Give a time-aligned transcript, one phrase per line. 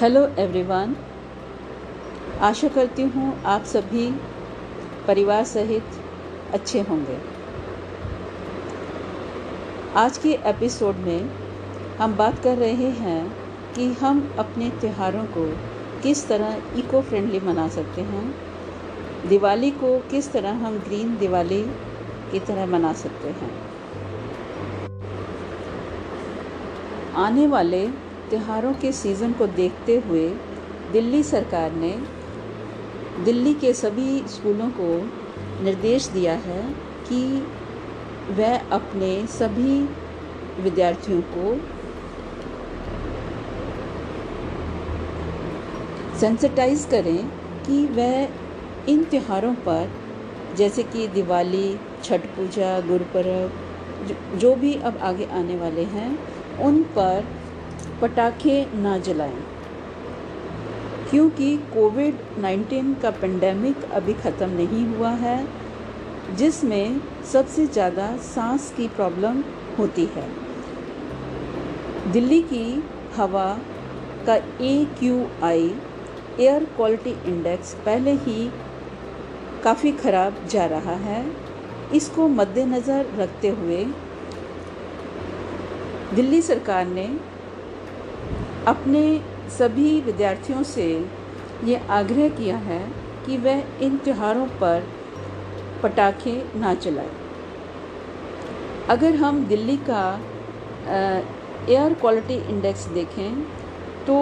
[0.00, 0.96] Hello everyone
[2.40, 4.10] आशा करती हूँ आप सभी
[5.06, 5.82] परिवार सहित
[6.52, 7.18] अच्छे होंगे।
[9.94, 11.30] आज के एपिसोड में
[11.98, 13.36] हम बात कर रहे हैं
[13.74, 15.46] कि हम अपने त्योहारों को
[16.02, 18.34] किस तरह इको फ्रेंडली मना सकते हैं।
[19.28, 21.62] दिवाली को किस तरह हम ग्रीन दिवाली
[22.32, 23.50] की तरह मना सकते हैं।
[27.14, 30.28] आने वाले त्योहारों के सीज़न को देखते हुए
[30.92, 31.98] दिल्ली सरकार ने
[33.24, 34.88] दिल्ली के सभी स्कूलों को
[35.64, 36.62] निर्देश दिया है
[37.08, 37.46] कि
[38.30, 39.80] वह अपने सभी
[40.62, 41.54] विद्यार्थियों को
[46.18, 47.28] सेंसिटाइज करें
[47.62, 48.28] कि वह
[48.88, 49.90] इन त्योहारों पर,
[50.56, 53.50] जैसे कि दिवाली, छठ पूजा, गुरुपर्व,
[54.38, 56.18] जो भी अब आगे आने वाले हैं,
[56.58, 57.24] उन पर
[58.00, 59.38] पटाखे ना जलाएँ,
[61.10, 65.38] क्योंकि कोविड 19 का पेंडेमिक अभी ख़त्म नहीं हुआ है,
[66.36, 67.00] जिसमें
[67.32, 69.42] सबसे ज़्यादा सांस की प्रॉब्लम
[69.78, 70.28] होती है।
[72.12, 72.64] दिल्ली की
[73.16, 73.46] हवा
[74.26, 75.74] का A Q I
[76.40, 78.50] air quality index पहले ही
[79.64, 81.24] काफ़ी ख़राब जा रहा है।
[81.94, 83.84] इसको मद्देनज़र रखते हुए
[86.14, 87.06] दिल्ली सरकार ने
[88.66, 89.02] अपने
[89.58, 90.86] सभी विद्यार्थियों से
[91.64, 92.80] ये आग्रह किया है
[93.26, 94.86] कि वह इन त्योहारों पर
[95.82, 97.10] पटाखे ना चलाएँ।
[98.88, 100.02] अगर हम दिल्ली का
[101.68, 103.42] एयर क्वालिटी इंडेक्स देखें
[104.06, 104.16] तो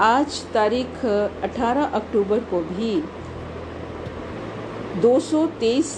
[0.00, 1.04] आज तारीख
[1.44, 2.94] 18 अक्टूबर को भी
[5.02, 5.92] 223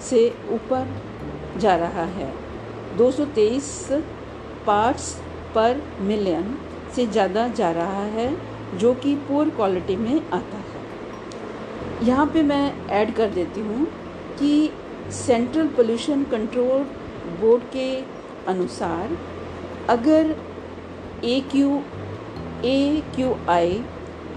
[0.00, 0.82] से ऊपर
[1.56, 2.32] जा रहा है
[2.98, 3.70] 223
[4.66, 5.14] पार्ट्स
[5.54, 6.56] पर मिलियन
[6.94, 8.30] से ज़्यादा जा रहा है,
[8.74, 13.86] जो कि पुअर क्वालिटी में आता है। यहाँ पे मैं ऐड कर देती हूँ
[14.38, 14.70] कि
[15.14, 16.82] सेंट्रल पोल्यूशन कंट्रोल
[17.40, 17.90] बोर्ड के
[18.48, 19.16] अनुसार
[19.90, 20.34] अगर
[21.24, 21.82] ए क्यू
[22.64, 23.82] ए क्यू आई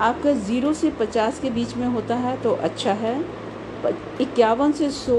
[0.01, 3.19] आपका ज़ीरो से पचास के बीच में होता है तो अच्छा है।
[4.21, 5.17] इक्यावन से सौ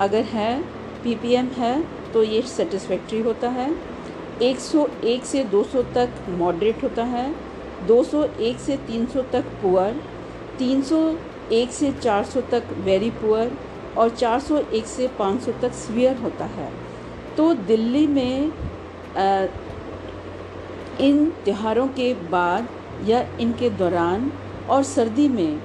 [0.00, 0.62] अगर है
[1.04, 1.74] पीपीएम है
[2.12, 3.70] तो ये सेटिस्फैक्ट्री होता है।
[4.42, 7.26] 101 से 200 तक मॉडरेट होता है
[7.88, 10.00] 201 से 300 तक पुअर
[10.58, 13.50] 301 से 400 तक वेरी पुअर
[13.98, 16.70] और 401 से 500 तक स्वियर होता है।
[17.36, 18.52] तो दिल्ली में
[19.16, 19.46] आ,
[21.00, 22.68] इन त्योहारों के बाद
[23.06, 24.30] या इनके दौरान
[24.70, 25.60] और सर्दी में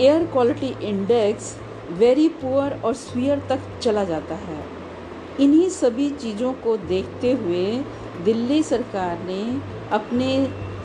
[0.00, 1.56] air quality index
[1.98, 4.62] very poor और स्वियर तक चला जाता है।
[5.40, 7.66] इन्हीं सभी चीज़ों को देखते हुए
[8.24, 9.42] दिल्ली सरकार ने
[9.92, 10.28] अपने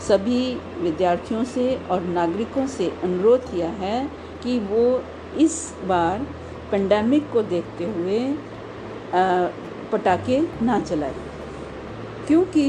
[0.07, 0.43] सभी
[0.81, 4.09] विद्यार्थियों से और नागरिकों से अनुरोध किया है
[4.43, 4.85] कि वो
[5.41, 6.25] इस बार
[6.71, 8.19] पेंडेमिक को देखते हुए
[9.91, 11.15] पटाखे ना चलाएँ।
[12.27, 12.65] क्योंकि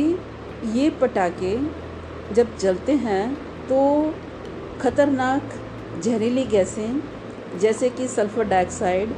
[0.75, 1.57] ये पटाखे
[2.35, 3.35] जब जलते हैं
[3.69, 3.81] तो
[4.81, 5.53] ख़तरनाक
[6.05, 7.01] जहरीली गैसें,
[7.59, 9.15] जैसे कि sulphur dioxide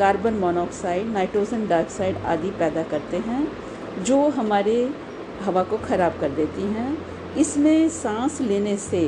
[0.00, 3.46] carbon monoxide nitrogen dioxide आदि पैदा करते हैं,
[4.04, 4.76] जो हमारे
[5.42, 6.96] हवा को ख़राब कर देती हैं।
[7.36, 9.02] इसमें सांस लेने से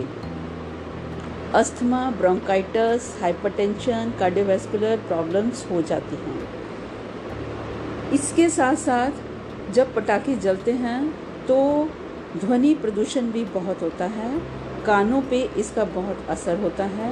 [1.54, 6.38] asthma, bronchitis, hypertension, cardiovascular problems हो जाती हैं।
[8.12, 11.00] इसके साथ साथ जब पटाखे जलते हैं
[11.46, 11.58] तो
[12.36, 14.30] ध्वनि प्रदूषण भी बहुत होता है।
[14.86, 17.10] कानों पे इसका बहुत असर होता है।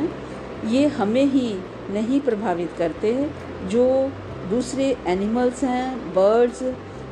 [0.69, 1.53] ये हमें ही
[1.91, 3.13] नहीं प्रभावित करते।
[3.69, 4.11] जो
[4.51, 6.63] दूसरे एनिमल्स हैं बर्ड्स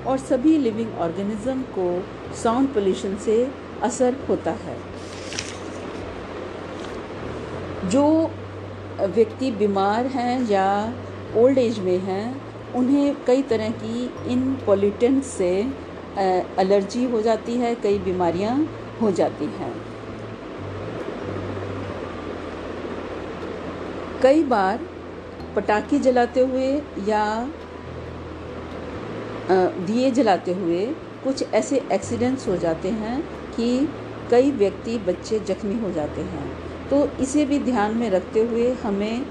[0.06, 1.86] और सभी लिविंग ऑर्गेनिज्म को
[2.34, 3.36] साउंड पोल्यूशन से
[3.82, 4.76] असर होता है।
[7.88, 8.30] जो
[9.00, 10.92] व्यक्ति बीमार हैं या
[11.36, 12.40] ओल्ड एज में हैं,
[12.74, 15.50] उन्हें कई तरह की इन पोल्यूटेंट से
[16.18, 18.56] एलर्जी हो जाती है, कई बीमारियाँ
[19.02, 19.72] हो जाती हैं।
[24.22, 24.80] कई बार
[25.58, 26.66] पटाखे जलाते हुए
[27.06, 27.22] या
[29.50, 30.84] दिए जलाते हुए
[31.24, 33.20] कुछ ऐसे एक्सीडेंट्स हो जाते हैं
[33.54, 33.68] कि
[34.30, 36.46] कई व्यक्ति बच्चे जख्मी हो जाते हैं।
[36.90, 39.24] तो इसे भी ध्यान में रखते हुए हमें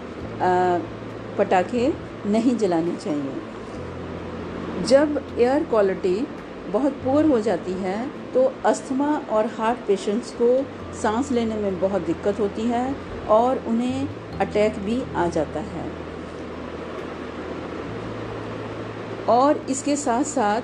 [1.38, 1.94] पटाखे
[2.25, 6.27] नहीं जलाने चाहिए। जब एयर क्वालिटी
[6.71, 7.97] बहुत पुअर हो जाती है
[8.33, 10.50] तो अस्थमा और हार्ट पेशेंट्स को
[11.01, 12.85] सांस लेने में बहुत दिक्कत होती है
[13.29, 14.07] और उन्हें
[14.39, 15.85] अटैक भी आ जाता है।
[19.29, 20.62] और इसके साथ साथ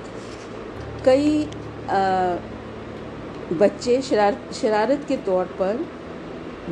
[1.04, 1.44] कई
[1.90, 2.36] आ,
[3.52, 5.84] बच्चे शरार शरारत के तौर पर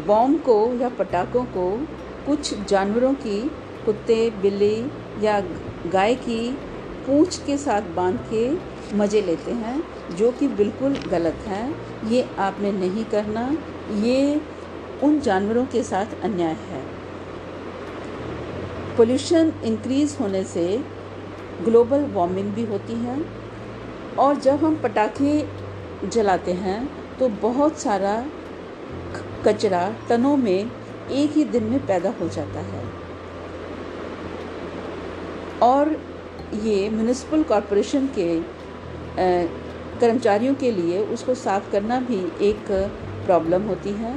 [0.06, 1.70] बॉम्ब को या पटाखों को
[2.26, 3.40] कुछ जानवरों की
[3.84, 4.76] कुत्ते बिल्ली
[5.22, 5.40] या
[5.92, 6.40] गाय की
[7.06, 8.50] पूंछ के साथ बाँध के
[8.96, 9.82] मज़े लेते हैं
[10.16, 11.62] जो कि बिल्कुल गलत है।
[12.12, 13.44] ये आपने नहीं करना।
[14.02, 14.40] ये
[15.02, 16.82] उन जानवरों के साथ अन्याय है।
[18.96, 20.66] पोल्यूशन इंक्रीज़ होने से
[21.60, 23.16] ग्लोबल वार्मिंग भी होती है।
[24.18, 25.34] और जब हम पटाखे
[26.06, 26.80] जलाते हैं
[27.18, 28.14] तो बहुत सारा
[29.46, 30.70] कचरा तनों में
[31.10, 32.84] एक ही दिन में पैदा हो जाता है।
[35.62, 35.96] और
[36.62, 38.28] ये म्यूनिसिपल कॉरपोरेशन के
[40.00, 42.70] कर्मचारियों के लिए उसको साफ़ करना भी एक
[43.26, 44.14] प्रॉब्लम होती है।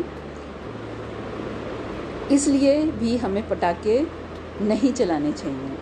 [2.31, 3.99] इसलिए भी हमें पटाखे
[4.61, 5.77] नहीं चलाने चाहिए।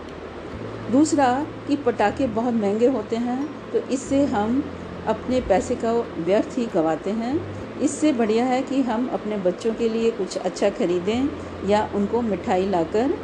[0.94, 1.28] दूसरा
[1.68, 3.38] कि पटाखे बहुत महँगे होते हैं
[3.72, 4.62] तो इससे हम
[5.08, 7.34] अपने पैसे का व्यर्थ ही गंवाते हैं।
[7.82, 12.66] इससे बढ़िया है कि हम अपने बच्चों के लिए कुछ अच्छा खरीदें या उनको मिठाई
[12.70, 13.14] लाकर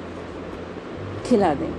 [1.26, 1.70] खिला दें।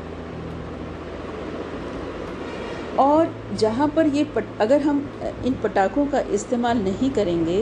[2.99, 4.97] और जहाँ पर ये पट, अगर हम
[5.45, 7.61] इन पटाखों का इस्तेमाल नहीं करेंगे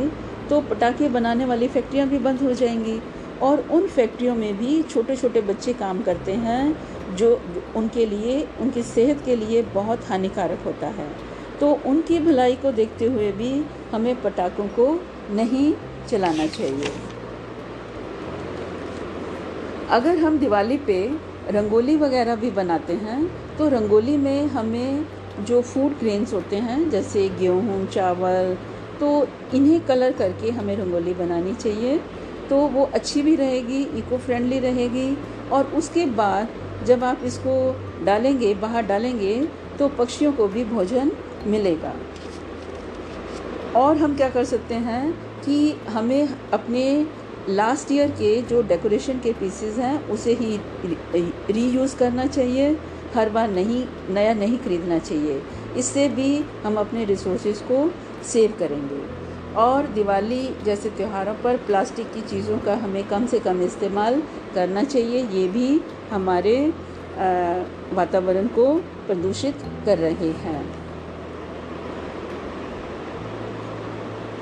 [0.50, 3.00] तो पटाखे बनाने वाली फैक्ट्रियाँ भी बंद हो जाएँगी
[3.42, 6.64] और उन फैक्ट्रियों में भी छोटे छोटे बच्चे काम करते हैं
[7.12, 7.42] जो
[7.76, 11.08] उनके लिए, उनकी सेहत के लिए बहुत हानिकारक होता है।
[11.60, 13.52] तो उनकी भलाई को देखते हुए भी
[13.92, 14.88] हमें पटाखों को
[15.32, 15.74] नहीं
[16.10, 16.92] चलाना चाहिए।
[19.90, 21.00] अगर हम दिवाली पे
[21.50, 23.20] रंगोली वगैरह भी बनाते हैं
[23.58, 25.06] तो रंगोली में हमें
[25.42, 28.56] जो फ़ूड ग्रेन्स होते हैं, जैसे गेहूँ, चावल
[29.00, 31.98] तो इन्हें कलर करके हमें रंगोली बनानी चाहिए।
[32.50, 35.18] तो वो अच्छी भी रहेगी इको फ्रेंडली रहेगी
[35.52, 36.48] और उसके बाद
[36.86, 37.56] जब आप इसको
[38.06, 39.36] डालेंगे, बाहर डालेंगे
[39.80, 41.12] तो पक्षियों को भी भोजन
[41.48, 41.94] मिलेगा।
[43.76, 45.12] और हम क्या कर सकते हैं
[45.42, 47.06] कि हमें अपने
[47.50, 50.60] लास्ट ईयर के जो डेकोरेशन के पीसेस हैं, उसे ही
[51.52, 52.78] रीयूज़ करना चाहिए।
[53.16, 55.42] हर बार नहीं, नया नहीं खरीदना चाहिए।
[55.78, 57.92] इससे भी हम अपने रिसोर्सेज को
[58.24, 59.02] सेव करेंगे।
[59.56, 64.22] और दिवाली जैसे त्योहारों पर प्लास्टिक की चीज़ों का हमें कम से कम इस्तेमाल
[64.56, 65.82] करना चाहिए, ये भी
[66.12, 66.56] हमारे
[67.94, 68.74] वातावरण को
[69.08, 70.62] प्रदूषित कर रहे हैं।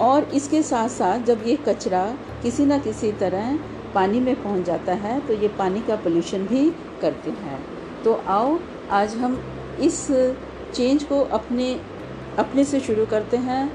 [0.01, 2.05] और इसके साथ साथ जब ये कचरा
[2.43, 3.57] किसी न किसी तरह
[3.95, 6.69] पानी में पहुँच जाता है तो ये पानी का पोल्यूशन भी
[7.01, 7.59] करते हैं।
[8.03, 8.59] तो आओ,
[8.91, 9.39] आज हम
[9.81, 10.05] इस
[10.73, 11.73] चेंज को अपने
[12.39, 13.71] अपने से शुरू करते हैं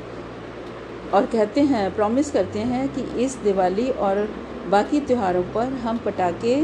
[1.14, 4.28] और कहते हैं प्रॉमिस करते हैं कि इस दिवाली और
[4.68, 6.56] बाकी त्योहारों पर हम पटाखे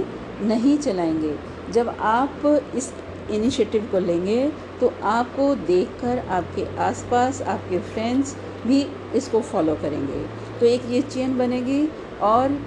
[0.42, 1.34] नहीं चलाएँगे।
[1.72, 2.42] जब आप
[2.74, 2.92] इस
[3.30, 4.48] इनिशिएटिव को लेंगे
[4.80, 8.36] तो आपको देखकर आपके आसपास आपके फ्रेंड्स
[8.66, 8.80] भी
[9.14, 10.24] इसको फॉलो करेंगे।
[10.60, 11.88] तो एक ये चेन बनेगी
[12.22, 12.58] और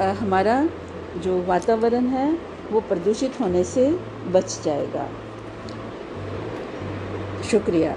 [0.00, 0.68] आ, हमारा
[1.16, 2.38] जो वातावरण है
[2.70, 3.90] वो प्रदूषित होने से
[4.28, 5.08] बच जाएगा।
[7.50, 7.96] शुक्रिया।